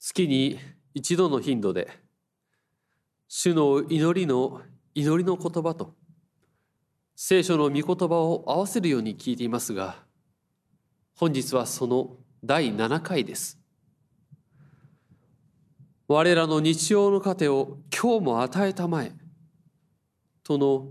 [0.00, 0.58] 月に
[0.94, 1.88] 一度の頻度で
[3.26, 4.62] 主の祈りの
[4.94, 5.94] 祈りの言葉と
[7.16, 9.96] 聖書の御言葉を合わせるように聞いていますが
[11.16, 13.58] 本日はその第7回です。
[16.06, 19.12] 我らの日曜の糧を今日も与えたまえ
[20.44, 20.86] との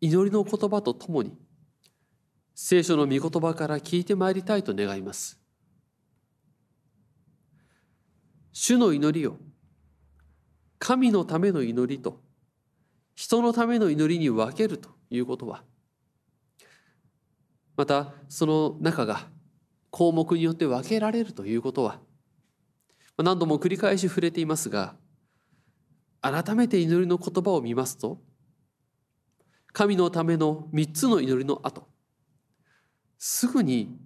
[0.00, 1.32] 祈りの言葉とともに
[2.56, 5.40] 聖書の御言葉から聞いてまいりたいと願います。
[8.60, 9.36] 主の祈りを
[10.80, 12.20] 神のための祈りと。
[13.14, 15.62] 人のための祈りに分けるということは。
[17.76, 19.28] またその中が
[19.90, 22.00] 項目によって分けられるということは。
[23.16, 24.96] 何度も繰り返し触れていますが
[26.20, 28.20] 改めて祈りの言葉を見ますと
[29.72, 31.86] 神のための3つの祈りの後
[33.18, 33.96] すぐに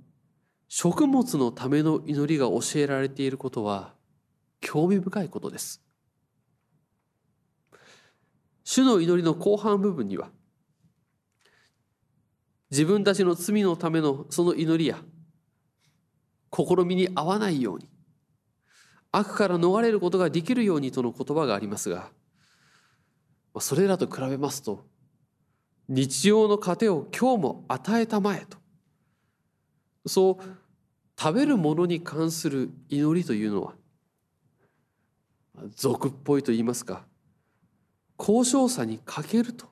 [0.68, 3.94] 食物のための祈りが教えられていることは
[4.62, 5.82] 興味深いことです。
[8.64, 10.30] 主の祈りの後半部分には
[12.70, 14.98] 自分たちの罪のためのその祈りや
[16.50, 17.88] 試みに合わないように
[19.10, 22.08] 悪から逃れることができるようにとの言葉がありますが
[23.58, 24.86] それらと比べますと
[25.88, 28.56] 日常の糧を今日も与えたまえと
[30.06, 30.44] そう
[31.20, 33.74] 食べるものに関する祈りというのは
[35.74, 37.04] 俗っぽいと言いますか
[38.18, 39.66] 交渉さに欠けると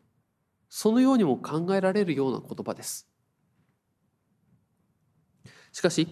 [0.69, 3.09] そのようにも考えられるような言葉です。
[5.73, 6.09] しかし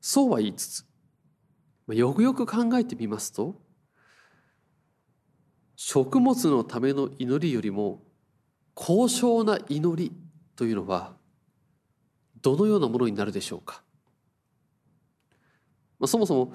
[0.00, 0.86] そうは言いつつ
[1.88, 3.60] よくよく考えてみますと
[5.76, 8.02] 食物のための祈りよりも
[8.74, 10.12] 高尚な祈り
[10.56, 11.14] というのは
[12.40, 13.82] どのようなものになるでしょうか、
[15.98, 16.54] まあ、そもそも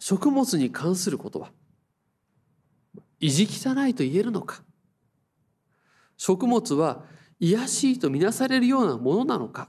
[0.00, 1.52] 食物に関することは
[3.20, 4.62] 意地汚いと言えるのか。
[6.16, 7.04] 食物は
[7.38, 9.68] 癒しいとみなされるようなものなのか。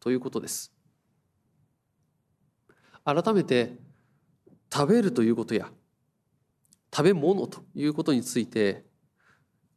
[0.00, 0.72] ということです。
[3.04, 3.78] 改めて
[4.72, 5.70] 食べるということや
[6.94, 8.84] 食べ物ということについて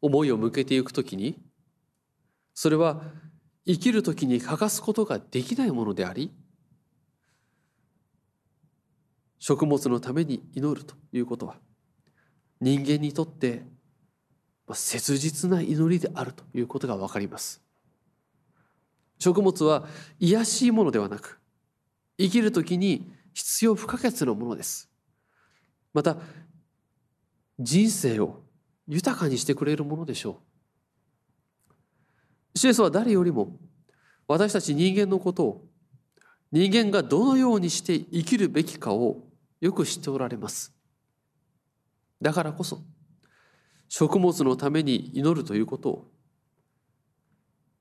[0.02, 1.40] 思いを向けていくときに
[2.54, 3.02] それは
[3.66, 6.32] 生きるときに欠かすことができないものであり
[9.46, 11.58] 食物のために祈るということは
[12.62, 13.64] 人間にとって
[14.72, 17.62] 切実な祈りであるということが分かります。
[19.20, 19.86] 食物は
[20.18, 21.42] 癒しいものではなく
[22.18, 24.90] 生きる時に必要不可欠なものです。
[25.94, 26.16] また
[27.60, 28.44] 人生を
[28.88, 30.40] 豊かにしてくれるものでしょ
[32.56, 32.58] う。
[32.58, 33.58] シエスは誰よりも
[34.26, 35.66] 私たち人間のことを
[36.54, 39.33] 人間がどのようにして生きるべきかを
[39.64, 40.74] よく知っておられます。
[42.22, 42.82] だからこそ
[43.88, 46.12] 食物のために祈るということを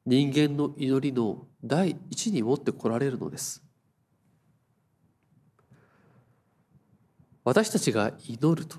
[0.06, 3.64] 人間の祈りの第一に持ってこられるのです。
[7.42, 8.76] 私たちが祈ると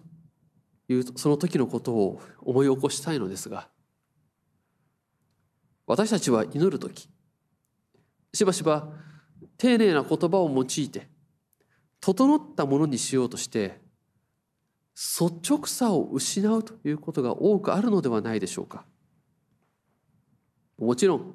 [0.88, 3.68] いうその時のことを思い起こしたいのですが
[5.86, 7.10] 私たちは祈る時
[8.34, 8.94] しばしば
[9.58, 11.13] 丁寧な言葉を用いて
[12.06, 13.80] 整ったものにしようとして
[14.94, 18.84] 率直さを失うということが多くあるのではないでしょうか。
[20.78, 21.34] もちろん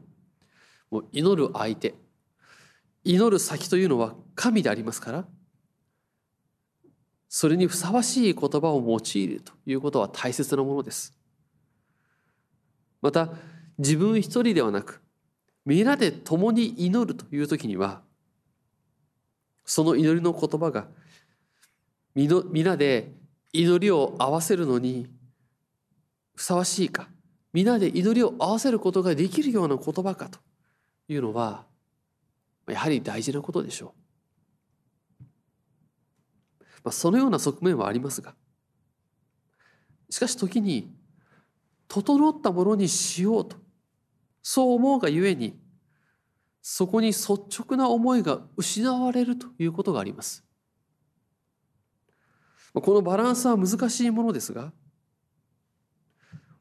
[0.90, 1.94] もう祈る相手
[3.02, 5.24] 祈る先というのは神でありますから
[7.30, 11.16] それにふさわしい言葉を用いるということは大切なものです。
[13.00, 13.30] また
[13.78, 15.00] 自分一人ではなく
[15.64, 18.02] 皆で共に祈るという時には
[19.68, 20.88] その祈りの言葉が
[22.14, 23.12] 皆で
[23.52, 25.06] 祈りを合わせるのに
[26.34, 27.08] ふさわしいか
[27.52, 30.38] 皆で祈りを合わせることができるような言葉かと
[31.08, 31.66] いうのは
[32.66, 33.94] やはり大事なことでしょ
[35.20, 35.24] う。
[36.82, 38.34] まあ、そのような側面はありますが
[40.08, 40.90] しかし時に
[41.88, 43.56] 整ったものにしようと
[44.42, 45.58] そう思うがゆえに
[46.70, 50.44] そこに率直な思いが失われるということがあります。
[52.74, 54.70] このバランスは難しいものですが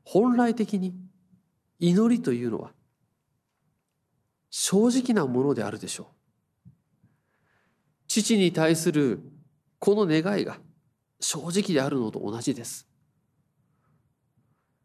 [0.06, 0.96] 本来的に
[1.78, 2.72] 祈りというのは
[4.50, 6.14] 正直なものであるでしょ
[6.66, 6.70] う。
[8.08, 9.20] 父に対する
[9.78, 10.58] この願いが
[11.20, 12.88] 正直であるのと同じです。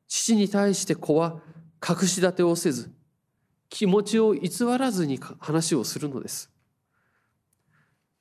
[0.08, 1.40] 父に対して子は
[1.80, 2.92] 隠し立てをせず
[3.72, 6.52] 気持ちを偽らずに話をするのです。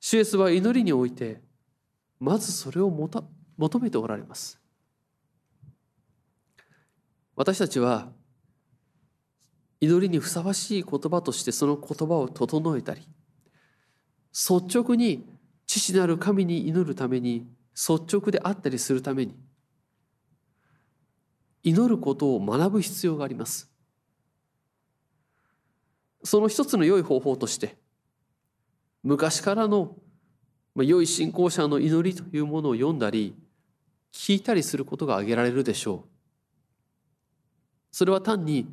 [0.00, 1.40] 主イエスは祈りにおいて
[2.18, 4.60] まずそれを求めておられます
[7.36, 8.10] 私たちは
[9.80, 13.06] 祈りにふさわしい言葉としてその言葉を整えたり
[14.32, 15.24] 率直に
[15.66, 19.36] 父なる神に祈るために率直であったりするために
[21.62, 23.71] 祈ることを学ぶ必要があります
[26.24, 27.76] その一つの良い方法として
[29.02, 29.96] 昔からの
[30.76, 33.34] 良い信仰者の祈りというものを読んだり
[34.12, 36.12] 聞いたりすることが挙げられるでしょう。
[37.90, 38.66] それは単に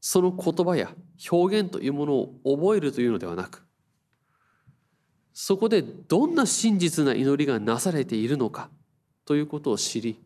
[0.00, 0.90] その言葉や
[1.30, 3.64] 表現というものを覚えるというのではなく
[5.32, 8.70] そこでどんな真実な祈りがなされているのか
[9.24, 10.20] ということを知り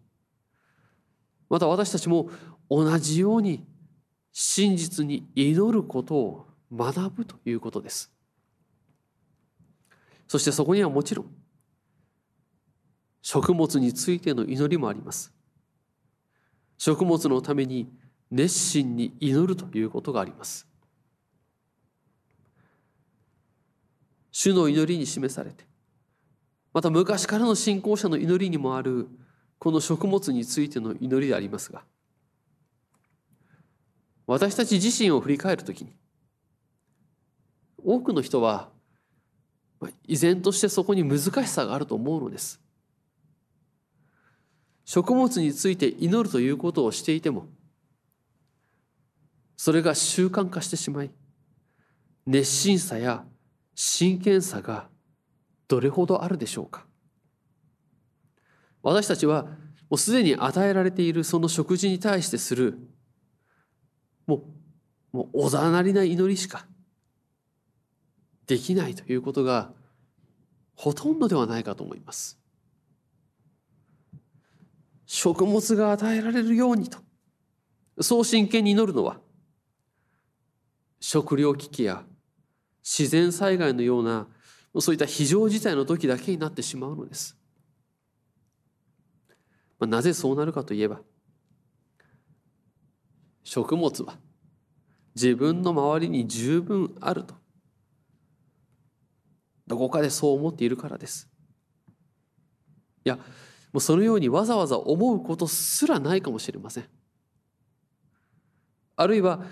[1.50, 2.30] また私たちも
[2.70, 3.66] 同じように
[4.32, 8.12] 真実に祈ることを学ぶということです。
[10.26, 11.26] そしてそこにはもちろん
[13.20, 15.32] 食物についての祈りもあります。
[16.78, 17.92] 食物のために
[18.30, 20.66] 熱心に祈るということがあります。
[24.32, 25.64] 主の祈りに示されて
[26.72, 29.08] また昔からの信仰者の祈りにもある
[29.58, 31.84] この食物についての祈りでありますが
[34.26, 35.94] 私たち自身を振り返るときに
[37.84, 38.69] 多くの人は
[40.06, 42.61] 依然としてそこに難しさがあると思うのです。
[44.84, 47.46] 食物について祈るということをしていても
[49.56, 51.11] それが習慣化してしまい
[52.26, 53.25] 熱心さや
[53.75, 54.88] 真剣さが
[55.69, 56.84] どれほどあるでしょうか。
[58.82, 59.50] 私たちはも
[59.93, 62.79] うすでに与えられているその食事に対してする
[64.26, 64.44] も
[65.12, 66.67] うもうおざなりな祈りしか
[68.52, 69.70] できないということが
[70.75, 72.38] ほとんどではないかと思います。
[75.06, 76.99] 食物が与えられるようにと
[78.00, 79.16] そう真剣に祈るのは
[81.00, 82.04] 食糧危機や
[82.82, 84.26] 自然災害のような
[84.81, 87.38] そういった非常事態の時だけになってしまうのです。
[89.78, 91.00] まあ、なぜそうなるかといえば
[93.44, 94.19] 食物は
[95.14, 97.41] 自分の周りに十分あると
[99.72, 101.30] どこかでそう思っているからです。
[103.04, 106.84] いやもうそのようにわざわざ思うことすらないかもしれません。
[108.96, 109.42] あるいは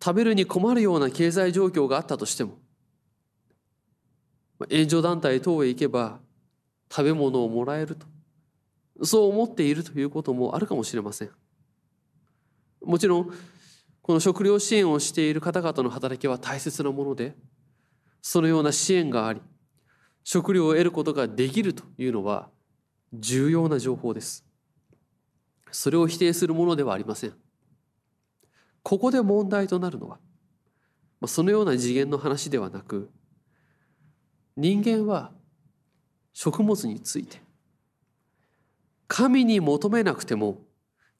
[0.00, 2.58] 食べるに困るような経済状況があったとしても
[4.70, 6.20] 援助団体等へ行けば
[6.88, 8.06] 食べ物をもらえると
[9.02, 11.30] そう思っているということもあるかもしれません
[12.84, 13.32] もちろん
[14.00, 17.34] この食料支援をしている方々の働きは大切なもので
[18.22, 19.40] そのような支援があり
[20.28, 22.48] 食料を得ることができるというのは
[23.12, 24.44] 重要な情報です。
[25.70, 27.34] それを否定するものではありません。
[28.82, 30.18] ここで問題となるのは
[31.28, 33.08] そのような次元の話ではなく
[34.56, 35.30] 人間は
[36.32, 37.40] 食物について
[39.06, 40.58] 神に求めなくても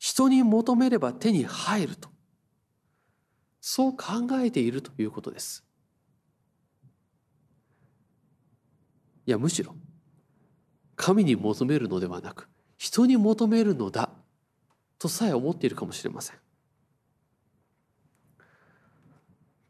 [0.01, 2.09] 人に求めれば手に入ると
[3.61, 5.66] そう考えているということです。
[9.27, 9.75] いやむしろ
[10.95, 12.49] 神に求めるのではなく
[12.79, 14.11] 人に求めるのだ
[14.99, 16.37] とさえ思っているかもしれません。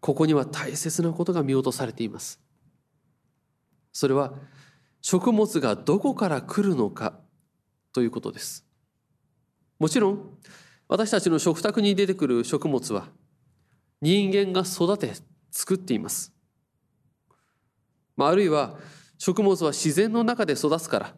[0.01, 2.41] ここには大切なことが見落とされています。
[3.93, 4.35] それは
[5.03, 7.19] 食物がどこから来るのか
[7.93, 8.65] ということです。
[9.79, 10.39] もちろん
[10.89, 13.09] 私たちの食卓に出てくる食物は
[14.01, 15.13] 人間が育て
[15.51, 16.33] 作っています、
[18.17, 18.79] まあ、あるいは
[19.19, 21.15] 食物は自然の中で育つから。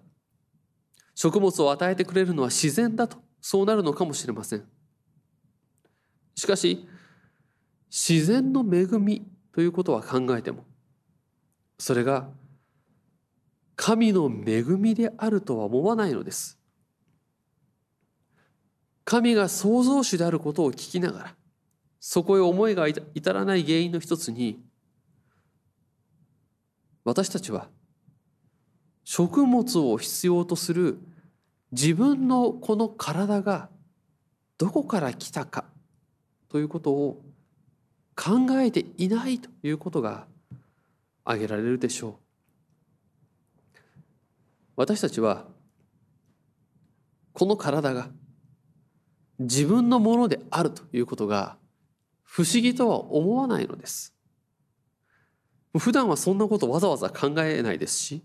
[1.15, 4.65] 食物を与えてくれるのは自然だとそうなるのかもしれません。
[6.37, 6.87] しかし
[7.91, 10.65] 自然の恵みということは考えても
[11.77, 12.29] それが
[13.75, 16.57] 神の恵みであるとは思わないのです。
[19.05, 21.35] 神が創造主であることを聞きながら
[21.99, 24.63] そこへ思いが至らない原因の一つに
[27.05, 27.69] 私たちは
[29.11, 30.99] 食物を必要とする
[31.73, 33.71] 自分のこの体が
[34.59, 35.65] どこから来たか
[36.51, 37.23] ということを
[38.15, 40.27] 考えていないということが
[41.25, 42.15] 挙げられるでしょう。
[44.77, 45.47] 私たちは
[47.33, 48.11] この体が
[49.39, 51.57] 自分のものであるということが
[52.25, 54.15] 不思議とは思わないのです。
[55.79, 58.23] 普段はそんなことわざわざ考えないですし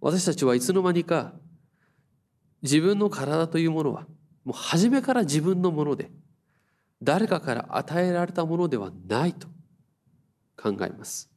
[0.00, 1.32] 私たちはいつの間にか
[2.62, 4.06] 自分の体というものは
[4.44, 6.10] もう初めから自分のもので
[7.02, 9.48] 誰かから与えられたものではないと
[10.56, 11.30] 考えます。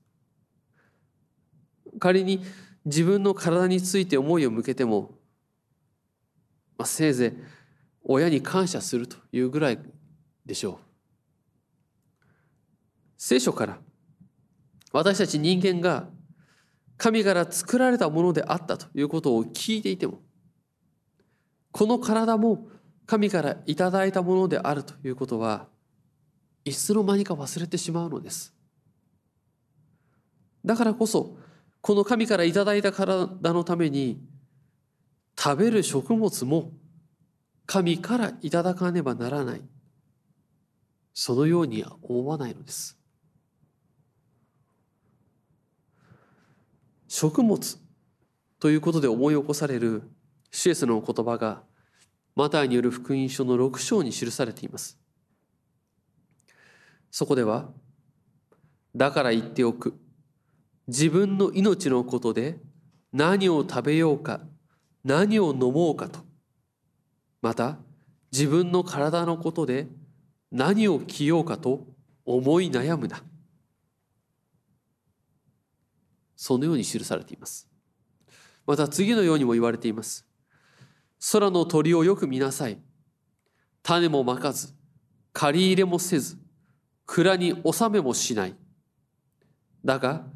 [2.00, 2.44] 仮に
[2.86, 5.16] 自分の体について思いを向けても、
[6.78, 7.60] まあ、せいぜい
[8.04, 9.80] 親に感謝するというぐらい
[10.46, 10.78] でしょう。
[13.18, 13.80] 聖書から
[14.94, 16.08] 私たち人間が
[17.00, 20.20] 神から作られたものであったということを聞いていても
[21.72, 22.68] この体も
[23.06, 25.68] 神からいただいたものであるということは
[26.66, 28.54] いつの間にか忘れてしまうのです。
[30.66, 31.38] だからこそ
[31.80, 34.22] この神からいただいた体のために
[35.40, 36.74] 食べる食物も
[37.66, 39.62] 神からいただかねばならない。
[41.14, 42.99] そのようには思わないのです。
[47.12, 47.60] 食物
[48.60, 50.04] ということで思い起こされる
[50.52, 51.64] シエスの言葉が
[52.36, 55.00] マタイによる福音書の6章に記されています。
[57.10, 57.70] そこでは
[58.96, 60.00] だから言っておく。
[60.88, 62.60] 自分の命のことで
[63.12, 64.42] 何を食べようか
[65.04, 66.20] 何を飲もうかと。
[67.42, 67.80] また
[68.32, 69.88] 自分の体のことで
[70.52, 71.88] 何を着ようかと
[72.24, 73.24] 思い悩むな。
[76.42, 77.68] そのように記されています。
[78.66, 80.26] また次のようにも言われています。
[81.34, 82.80] 空の鳥をよく見なさい。
[83.84, 84.74] 種もまかず。
[85.34, 86.38] 借り入れもせず。
[87.06, 88.56] 蔵に納めもしない。
[89.84, 90.28] だが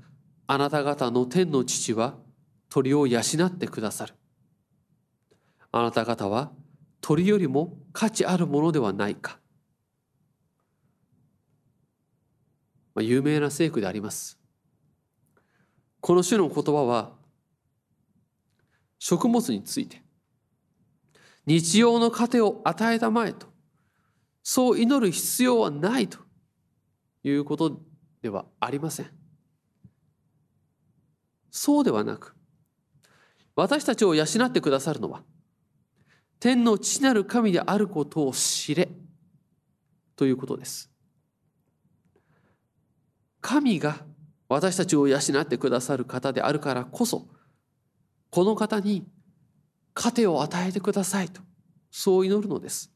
[0.46, 2.16] あなた方の天の父は
[2.70, 4.14] 鳥を養ってくださる。
[5.72, 6.52] あなた方は
[7.00, 9.40] 鳥よりも価値あるものではないか、
[12.94, 14.43] まあ、有名な聖句であります。
[16.04, 17.14] この種の言葉は
[19.00, 20.04] 食物について
[21.46, 23.48] 日常の糧を与えたまえと
[24.44, 26.18] そう祈る必要はないと
[27.24, 27.80] いうこと
[28.22, 29.06] ではありません。
[31.50, 32.36] そうではなく
[33.56, 35.24] 私たちを養ってくださるのは
[36.42, 38.90] 天の父なる神であることを知れ
[40.18, 40.92] ということです。
[43.40, 44.06] 神が
[44.54, 47.28] 私たちを養ってくださる方であるからこそ
[48.30, 49.08] この方に
[49.96, 51.42] 糧を与えてくださいと
[51.92, 52.92] そう祈るのです。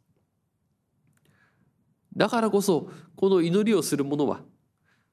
[2.15, 4.41] だからこそこの祈りをする者は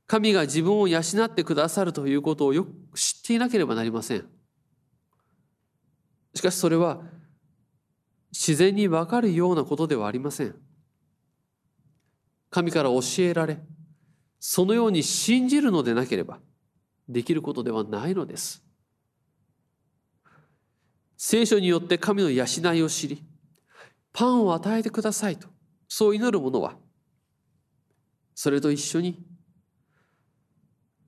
[0.06, 4.24] 神が自分を養ってくださるということをよく知っていなければなりません。
[6.34, 7.02] しかしそれは
[8.32, 10.54] 自然にわかるようなことではありません。
[12.50, 13.58] 神から教えられ
[14.46, 16.38] そのように信じるのでなければ
[17.08, 18.62] できることではないのです。
[21.16, 23.24] 聖書によって神の養いを知り、
[24.12, 25.48] パンを与えてくださいと、
[25.88, 26.76] そう祈る者は、
[28.34, 29.24] それと一緒に、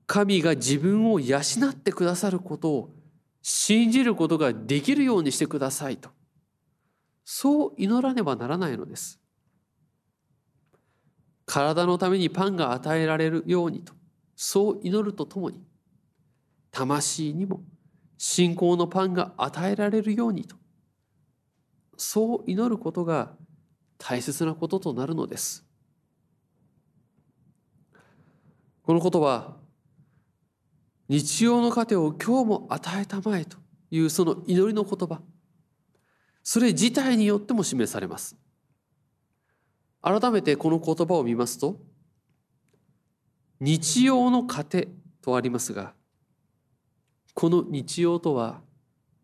[0.07, 2.89] 神が自分を養ってくださることを
[3.43, 6.09] 信じることができるようにしてくださいと、
[7.23, 9.19] そう祈らねばならないのです。
[11.47, 13.93] 体のためにパンが与えられるようにと
[14.35, 15.63] そう祈るとともに
[16.71, 17.63] 魂にも
[18.17, 20.55] 信仰のパンが与えられるようにと
[21.95, 23.31] そう祈ることが
[23.97, 25.65] 大切なこととなるのです。
[28.83, 29.57] このことは
[31.09, 33.57] 日曜の糧を今日も与えたまえと
[33.89, 35.21] いうその祈りの言葉
[36.43, 38.37] それ自体によっても示されます。
[40.01, 41.79] 改めてこの言葉を見ますと
[43.59, 44.87] 日曜の糧
[45.21, 45.93] とありますが
[47.33, 48.61] この日曜とは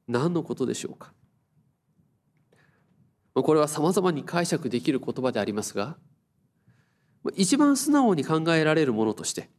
[0.08, 1.13] 何のことでしょうか？
[3.34, 5.98] これは様々に解釈できる言葉でありますが
[7.36, 9.50] 一番素直に考えられるものとして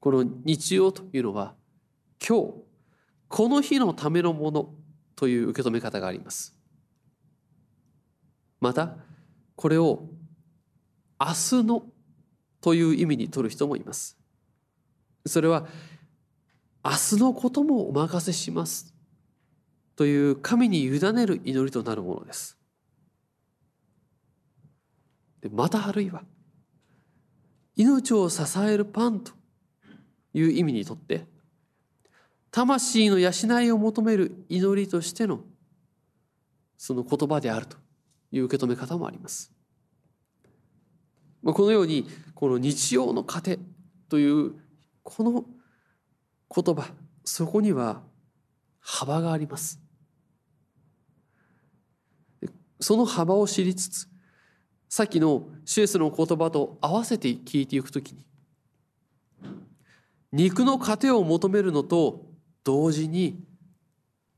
[0.00, 1.54] この日曜というのは
[2.26, 2.54] 今日
[3.28, 4.74] この日のためのもの
[5.14, 6.54] という受け止め方があります。
[8.60, 8.96] また
[9.56, 10.04] これを
[11.18, 11.82] 明日の
[12.60, 14.16] という意味に取る人もいます。
[15.26, 15.66] それは
[16.84, 18.94] 明日のこともお任せします
[19.96, 22.56] という神に委ねる祈りとなるものです。
[25.40, 26.22] でまたあるいは
[27.76, 29.32] 命を支えるパンと
[30.32, 31.26] いう意味にとって
[32.50, 33.30] 魂の養
[33.62, 35.40] いを求める祈りとしての
[36.76, 37.76] その言葉であると
[38.32, 39.52] いう受け止め方もあります。
[41.52, 43.58] このようにこの日曜の糧
[44.08, 44.54] という
[45.02, 45.44] この
[46.54, 46.88] 言葉
[47.24, 48.02] そこには
[48.80, 49.80] 幅があります
[52.80, 54.08] その幅を知りつつ
[54.88, 58.24] さっきのシエスの言葉と合わせて聞いていくときに
[60.32, 62.26] 肉の糧を求めるのと
[62.64, 63.42] 同時に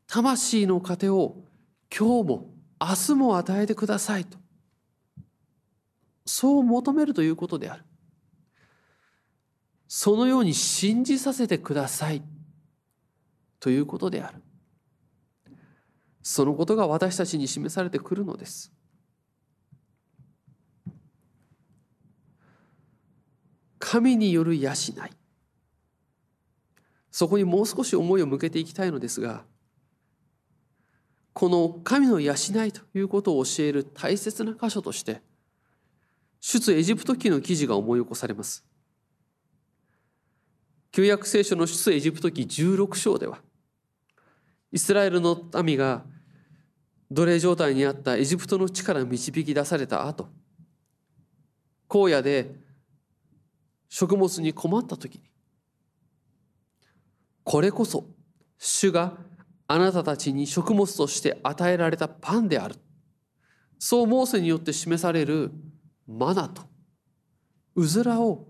[0.07, 1.37] 魂の糧を
[1.97, 4.39] 今日も明日も与えてくださいと。
[6.25, 7.85] そう求めるということである。
[9.89, 12.23] そのように信じさせてください
[13.59, 14.43] ということである。
[16.23, 18.71] そのことが私たちに示されてくるのです。
[23.79, 24.75] 神による養い。
[27.11, 29.45] そこにもう少し思いを向けていきたいのですが
[31.33, 35.23] この神の養いということを教える大切な箇所として
[36.41, 38.65] 出エジプト記の記事が思い起こされます。
[40.91, 43.39] 旧約聖書の出エジプト記16章では
[44.73, 46.03] イスラエルの民が
[47.11, 50.29] 奴隷状態にあったエジプトの地から導き出された後
[51.89, 52.55] 荒野で
[53.89, 55.23] 食物に困った時に
[57.45, 58.05] これこそ
[58.59, 59.15] 主が
[59.71, 62.77] あなたたちに食物として与えられたパンである。
[63.79, 65.53] そうモーセによって示される
[66.07, 66.63] マナと。
[67.75, 68.49] うずらを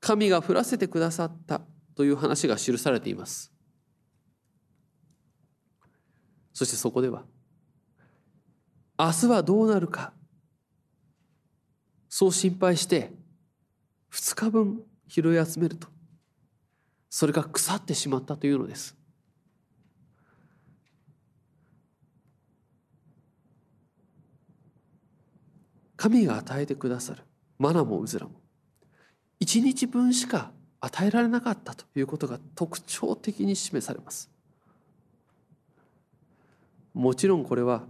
[0.00, 1.60] 神が降らせてくださった
[1.94, 3.52] という話が記されています。
[6.54, 7.24] そしてそこでは
[8.98, 10.14] 明日はどうなるか。
[12.08, 13.12] そう心配して
[14.12, 15.88] 2日分拾い集めると。
[17.10, 18.96] それが腐ってしまったというのです。
[26.02, 27.22] 神が与えてくださる。
[27.60, 28.32] マナもうずらも。
[29.38, 34.28] 一日分しか与えられなかったということが特徴的に示されます。
[36.92, 37.84] もちろんこれは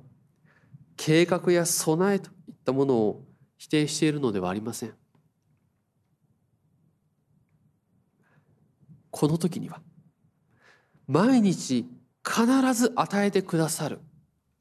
[0.98, 3.25] 計画や備えといったものを
[3.57, 4.92] 否定しているのではありません。
[9.11, 9.81] この時には
[11.07, 11.87] 毎日
[12.22, 14.01] 必ず与えてくださる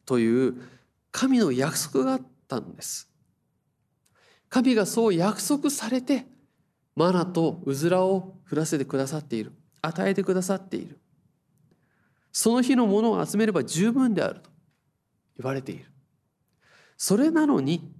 [0.06, 0.56] という
[1.12, 3.11] 神の約束があったんです。
[4.52, 6.26] 神がそう約束されて
[6.96, 9.54] マナとうずらを降らせてくださっている。
[9.82, 11.00] 与えてくださっている。
[12.34, 14.50] その日のものを集めれば十分であると
[15.40, 15.86] 言われている。
[16.98, 17.94] それなのに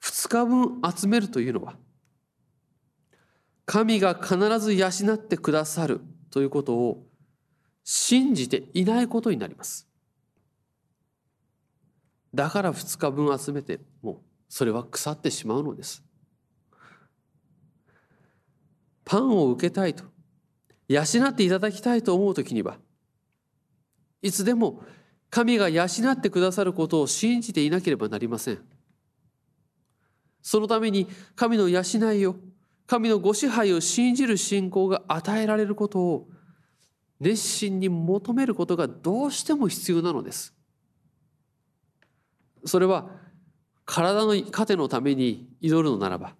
[0.00, 1.76] 2日分集めるというのは
[3.64, 6.00] 神が必ず養ってくださる
[6.30, 7.04] ということを
[7.82, 9.88] 信じていないことになります。
[12.32, 16.02] だから2日分集めてもそれは腐ってしまうのです。
[19.04, 20.04] パンを受けたいと
[20.88, 22.76] 養っていただきたいと思う時には
[24.20, 24.82] いつでも
[25.30, 28.58] 神が養ってくださることを信じていなければなりません。
[30.42, 31.82] そのために神の養
[32.12, 32.36] いを
[32.86, 36.28] 神のご支配を信じる信仰が与えられることを
[37.18, 40.54] 熱心に求めることがどうしても必要なのです。
[42.64, 43.10] それは
[43.86, 46.34] 体の糧のために祈るのならば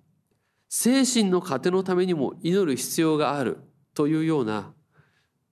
[0.69, 3.59] 精神の糧のためにも祈る必要がある
[3.95, 4.73] というような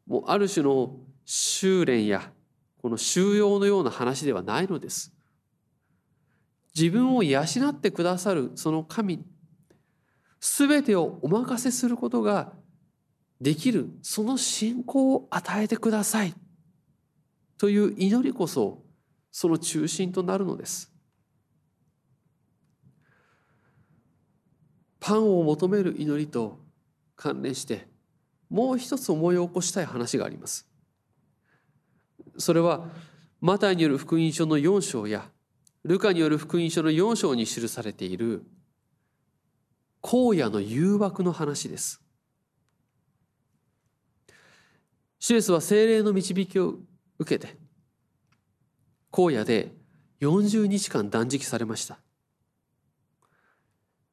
[0.07, 2.31] もうある種の修練や
[2.83, 5.15] この収容のような話ではないのです。
[6.77, 9.25] 自分を養ってくださるその神に
[10.41, 12.53] 全てをお任せすることが
[13.41, 16.35] できるその信仰を与えてください
[17.57, 18.83] という祈りこそ
[19.31, 20.94] その中心となるのです。
[25.07, 26.59] パンを求める祈りと
[27.14, 27.87] 関連して
[28.49, 30.67] もう一つ思い起こしたい話があります。
[32.38, 32.88] それは
[33.38, 35.29] マタイによる福音書の4章や
[35.83, 38.45] ルカによる福音書の4章に記されている
[40.01, 42.01] 荒野の誘惑の話です。
[45.19, 46.77] シエスは精霊の導きを
[47.19, 47.59] 受けて
[49.12, 49.71] 荒野で
[50.23, 51.99] 40日間断食されました。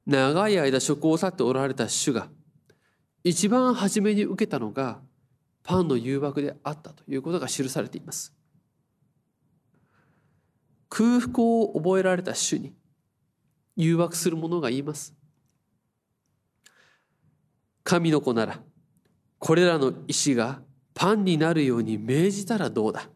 [0.06, 2.30] 長い間職を去っておられた主が
[3.24, 5.00] 一番初めに受けたのが
[5.64, 8.34] パンの誘惑であったということが記されています。
[10.90, 12.74] 空腹を覚えられた主に
[13.76, 15.14] 誘惑する者が言います。
[17.84, 18.60] 神の子なら
[19.38, 20.62] これらの石が
[20.94, 23.10] パンになるように命じたらどうだ。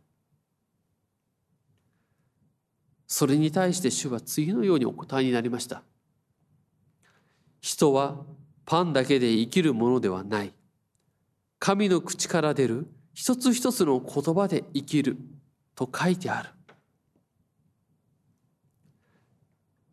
[3.08, 5.84] それに対して主は次のようにお答えになりました。
[7.66, 8.18] 人は
[8.68, 10.54] パンだけで生きるものではない
[11.58, 15.18] 神の口から出る一つ一つの言葉で生きる
[15.74, 16.50] と書いてある。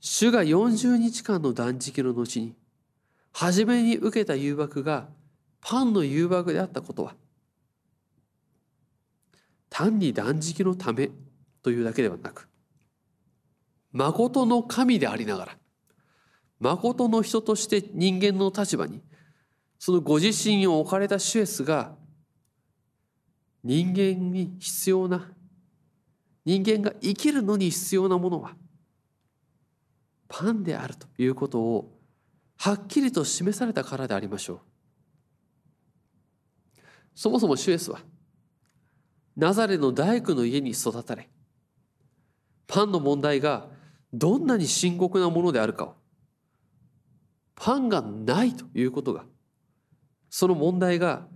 [0.01, 2.55] 主が40日間の断食の後に、
[3.33, 5.09] 初めに受けた誘惑が
[5.63, 7.15] パンの誘惑であったことは、
[9.71, 11.09] 単に断食のため
[11.63, 12.49] というだけではなく、
[13.93, 15.57] 誠の神でありながら、
[16.62, 19.03] 誠の人として人間の立場に、
[19.81, 21.96] そのご自身を置かれたシュエスが、
[23.64, 25.29] 人間に必要な、
[26.44, 28.55] 人間が生きるのに必要なものは、
[30.29, 31.98] パンであるということを
[32.59, 34.61] はっきりと示されたからでありましょう。
[37.14, 37.98] そもそもシュエスは
[39.37, 41.29] ナザレの大工の家に育たれ
[42.66, 43.68] パンの問題が
[44.14, 46.02] どんなに深刻なものであるかを
[47.64, 49.25] パンがないということが
[50.31, 51.29] その問題が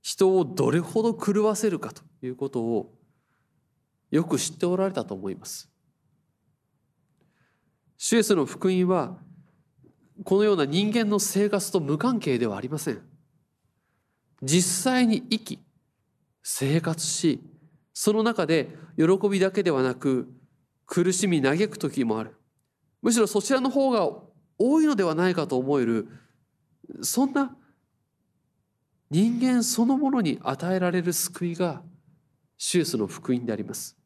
[0.00, 2.94] 人をどれほど狂わせるかということを
[4.12, 5.68] よく知っておられたと思います。
[7.98, 9.18] シュエスの福音は
[10.22, 13.02] このような人間の生活と無関係ではありません。
[14.40, 15.58] 実際に生き
[16.44, 17.40] 生活し
[17.92, 20.32] その中で喜びだけではなく
[20.86, 22.36] 苦しみ嘆く時もある
[23.02, 24.29] むしろそちらの方が
[24.62, 26.06] 多いのではないかと思える
[27.00, 27.56] そんな
[29.10, 31.82] 人間そのものに与えられる救いが
[32.58, 33.96] シュエスの福音であります。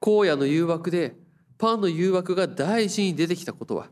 [0.00, 1.16] 荒野の誘惑で
[1.58, 3.88] パンの誘惑が大事に出てきたことは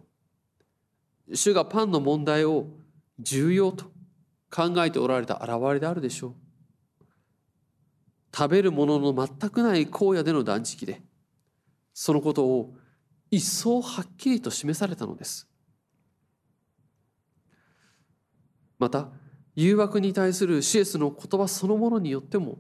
[1.34, 2.68] 主がパンの問題を
[3.18, 3.86] 重要と
[4.50, 6.34] 考えておられた現れであるでしょう。
[8.34, 11.02] 食べるものの全くない荒野での断食で
[11.92, 12.74] そのことを
[13.32, 15.48] 一層はっきりと示されたのです。
[18.78, 19.08] また
[19.56, 22.58] 誘惑に対するシエスの言葉そのものによっても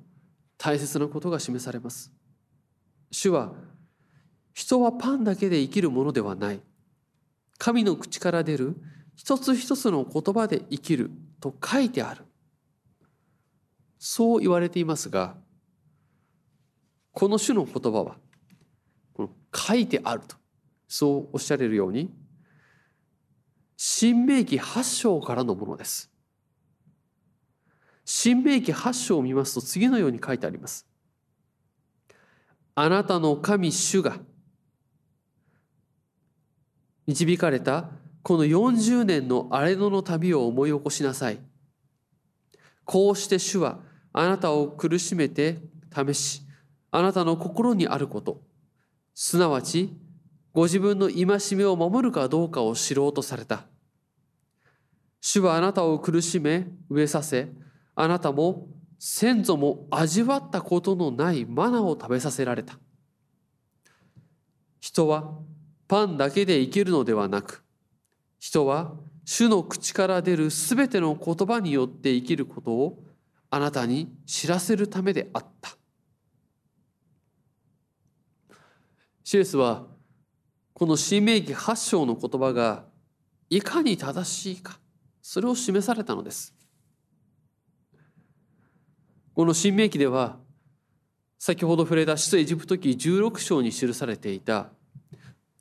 [0.56, 2.10] 大切なことが示されます。
[3.10, 3.52] 主は
[4.54, 6.60] 人はパンだけで生きるものではない。
[7.58, 8.76] 神の口から出る
[9.14, 12.24] 一つ一つの言葉で生きると書いてある。
[13.98, 15.36] そう言われていますが
[17.12, 18.16] この種の言葉は
[19.12, 20.41] この書いてあると。
[20.94, 22.12] そうおっしゃれるように
[23.78, 26.12] 新明記8章からのものです。
[28.04, 30.86] 新明記8章を見ますと次のように書いてあります。
[32.74, 34.18] あなたの神主が
[37.06, 37.88] 導かれた
[38.22, 41.38] この40年の荒れ野の旅を思い起こしなさい。
[42.84, 43.78] こうして主は
[44.12, 45.58] あなたを苦しめて
[45.90, 46.42] 試し、
[46.90, 48.42] あなたの心にあること、
[49.14, 49.96] すなわち
[50.52, 53.64] ご自分の戒めを守るかどうかを知ろうとされた。
[55.20, 57.48] 主はあなたを苦しめ、飢えさせ、
[57.94, 62.78] あなたも先祖も味わったことのないマナを食べさせられた。
[64.80, 65.38] 人は
[65.88, 67.64] パンだけで生きるのではなく、
[68.38, 73.04] 人は主の口から出るすべての言葉によって生きることを
[73.48, 75.76] あなたに知らせるためであった。
[79.22, 79.86] シエスは
[80.82, 82.82] この新明記8章の言葉が
[83.48, 84.80] いかに正しいか
[85.22, 86.52] それを示されたのです。
[89.32, 90.38] この新明記では
[91.38, 94.70] 先ほど触れた出エジプト記16章に記されていた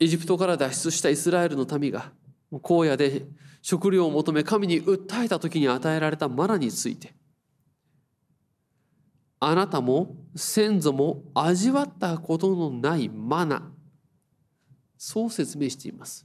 [0.00, 2.10] エジプトから脱出したイスラエルの民が
[2.50, 3.22] 荒野で
[3.62, 7.14] 食料を求め神に訴えた時に与えられたマナについて
[9.38, 13.71] あなたも先祖も味わったことのないマナ
[15.04, 16.24] そう説明しています。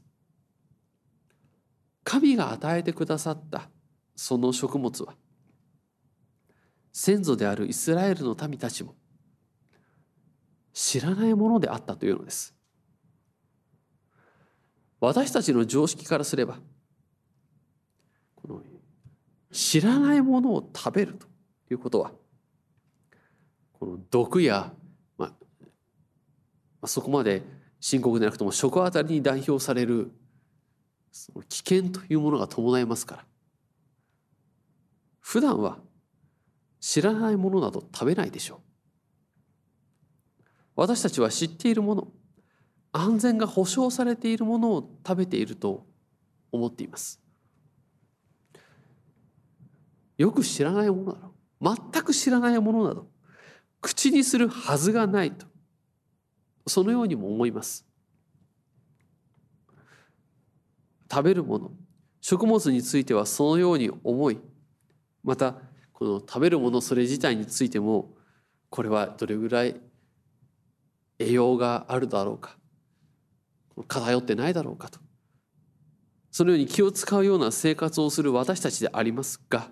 [2.04, 3.72] 神が与えてくださった
[4.16, 5.16] その食物は
[6.94, 8.94] 先祖であるイスラエルの民たちも
[10.74, 12.56] 知らないものであったというのです。
[15.00, 16.60] 私たちの常識からすれば
[18.36, 18.62] この
[19.52, 21.26] 知らないものを食べると
[21.72, 22.12] いうことは
[23.74, 24.72] この毒や、
[25.18, 25.36] ま
[26.84, 27.42] あ、そこまで
[27.80, 30.12] 深刻でなくても食あたりに代表される
[31.12, 33.26] その危険というものが伴いますから。
[35.20, 35.80] 普段は
[36.80, 38.60] 知らないものなど食べないでしょう。
[40.76, 42.08] 私たちは知っているもの
[42.92, 45.86] 安全が保障されているものを食べていると
[46.52, 47.20] 思っています。
[50.18, 53.08] よく知らないものなど全く知らないものなど
[53.82, 55.46] 口にするはずがないと。
[56.68, 57.88] そのようにも思います。
[61.10, 61.72] 食べるもの
[62.22, 64.40] 食物についてはそのように思い
[65.24, 65.56] また
[65.94, 68.14] この食べるものそれ自体についても
[68.70, 69.80] これはどれぐらい
[71.20, 72.58] 栄養があるだろうか
[73.88, 75.00] 偏ってないだろうかと
[76.32, 79.70] そのように気を使うような生活をする私たちでありますが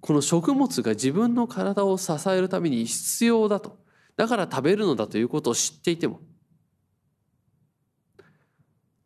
[0.00, 3.78] この食物が自分の体を支えるために必要だと
[4.16, 6.20] だから食べるのだということを知っていても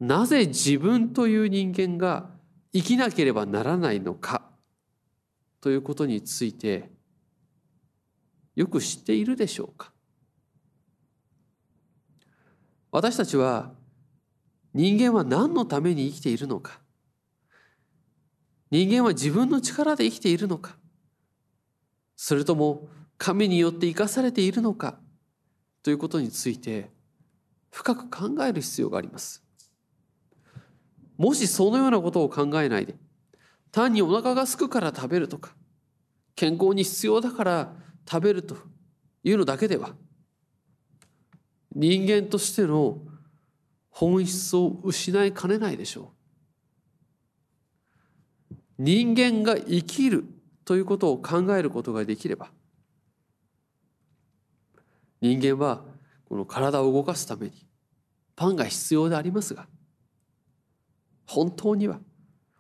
[0.01, 2.31] なぜ自分という人間が
[2.73, 4.43] 生きなければならないのか
[5.61, 6.91] ということについて
[8.57, 9.93] よく知っているでしょうか？
[12.91, 13.73] 私たちは
[14.73, 16.81] 人間は何のために生きているのか？
[18.71, 20.77] 人間は自分の力で生きているのか？
[22.17, 24.99] それとも神によって生かされているのか
[25.83, 26.91] ということについて
[27.71, 29.43] 深く考える必要があります。
[31.17, 32.97] もしそのようなことを考えないで
[33.71, 35.55] 単にお腹が空くから食べるとか
[36.35, 37.73] 健康に必要だから
[38.09, 38.57] 食べると
[39.23, 39.95] いうのだけでは
[41.75, 42.99] 人間としての
[43.91, 46.13] 本質を失いかねないでしょ
[48.51, 48.55] う。
[48.79, 50.25] 人間が生きる
[50.65, 52.51] ということを考えることができれば
[55.25, 55.81] 人間は
[56.29, 57.53] この体を動かすために
[58.37, 59.67] パンが必要でありますが
[61.27, 61.99] 本当には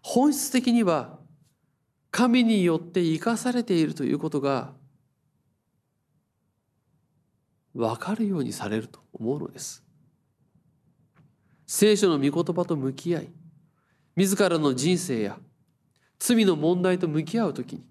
[0.00, 1.18] 本質的には
[2.10, 4.72] 神によって生かされているということが
[7.74, 9.84] 分かるようにされると思うのです。
[11.66, 13.28] 聖書の御言葉と向き合い
[14.16, 15.38] 自らの人生や
[16.18, 17.84] 罪の問題と向き合う時に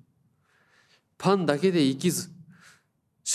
[1.20, 2.33] パンだけで生きず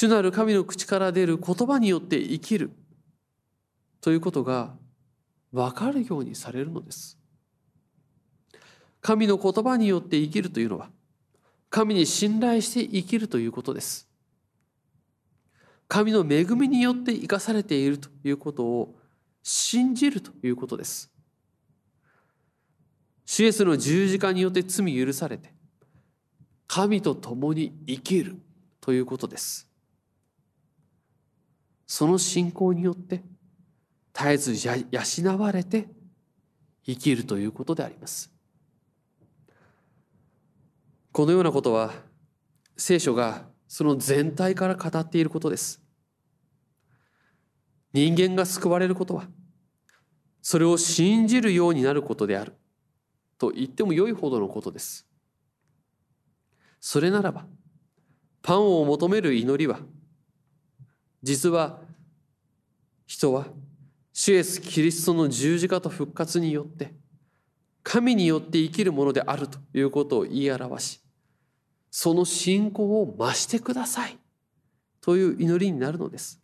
[0.00, 2.70] 主なる神の口から出る言葉によって生きる
[4.00, 4.76] ということが
[5.50, 7.18] 分かるようにされるのです。
[9.00, 10.88] 神の言葉によって生きるというのは
[11.68, 14.08] 神に信頼して生きるということです。
[15.88, 18.94] 神の恵みによって生かされているということを
[19.42, 21.10] 信じるということです。
[23.26, 25.52] シエスの十字架によって罪許されて
[26.68, 28.36] 神と共に生きる
[28.80, 29.67] ということです。
[31.88, 33.24] その信仰によって
[34.12, 35.88] 絶えず養われて
[36.84, 38.30] 生きるということであります。
[41.10, 41.94] このようなことは
[42.76, 45.80] 聖書がその全体から語っていることです。
[47.94, 49.24] 人間が救われることは
[50.42, 52.52] それを信じるようになることである
[53.38, 55.08] と言っても良いほどのことです。
[56.80, 57.46] それならば
[58.42, 59.80] パンを求める祈りは
[61.22, 61.80] 実は
[63.06, 63.46] 人は
[64.12, 66.94] 主イエス・キリストの十字架と復活によって
[67.82, 71.00] 神によって生きるものであるということを言い表し
[71.90, 74.18] その信仰を増してください
[75.00, 76.40] という祈りになるのです。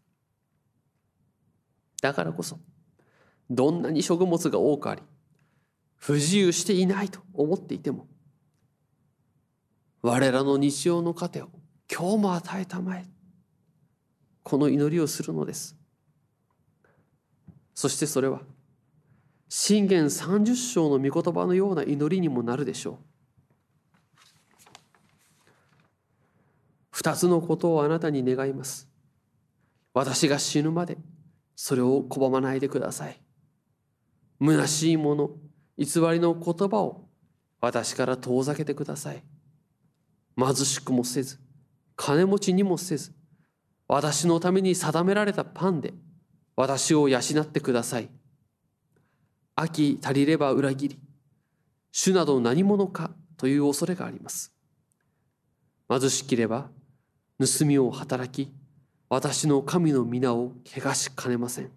[2.01, 2.59] だからこそ
[3.51, 5.03] どんなに食物が多くあり
[5.97, 8.07] 不自由していないと思っていても
[10.03, 11.49] 我らの日常の糧を
[11.91, 13.07] 今日も与えたまえ
[14.45, 15.75] この祈りをするのです。
[17.75, 18.43] そしてそれは
[19.49, 22.97] 信玄30章の御言葉のような祈りにもなるでしょう。
[26.91, 28.87] 二つのことをあなたに願います。
[29.95, 30.99] 私が死ぬまで
[31.57, 33.21] それを拒まないでください。
[34.41, 35.31] 虚しいもの
[35.79, 37.09] 偽りの言葉を
[37.61, 39.23] 私から遠ざけてください。
[40.37, 41.39] 貧しくもせず
[41.97, 43.13] 金持ちにもせず
[43.87, 45.93] 私のために定められたパンで
[46.57, 48.09] 私を養ってください。
[49.57, 50.99] 秋足りれば裏切り
[51.93, 54.53] 主など何者かという恐れがあります。
[55.89, 56.71] 貧しければ
[57.39, 58.53] 盗みを働き
[59.09, 61.71] 私の神の皆を汚しかねません。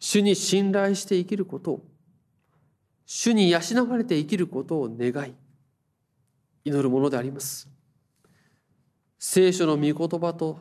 [0.00, 1.84] 主に信頼して生きることを
[3.06, 5.34] 主に養われて生きることを願い
[6.64, 7.68] 祈るものであります。
[9.18, 10.60] 聖書の御言葉と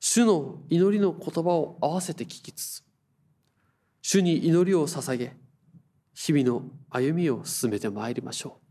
[0.00, 2.84] 主の祈りの言葉を合わせて聞きつつ
[4.02, 5.36] 主に祈りを捧げ
[6.12, 8.61] 日々の歩みを進めてまいりましょう。